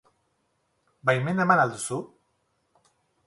Baimena 1.09 1.45
eman 1.45 1.63
al 1.65 1.73
duzu? 1.75 1.99